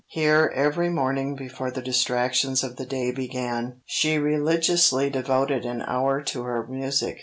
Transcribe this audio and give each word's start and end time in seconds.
Here 0.07 0.51
every 0.55 0.89
morning 0.89 1.35
before 1.35 1.69
the 1.69 1.83
distractions 1.83 2.63
of 2.63 2.77
the 2.77 2.87
day 2.87 3.11
began, 3.11 3.81
she 3.85 4.17
religiously 4.17 5.11
devoted 5.11 5.63
an 5.63 5.83
hour 5.83 6.23
to 6.23 6.41
her 6.41 6.65
music. 6.65 7.19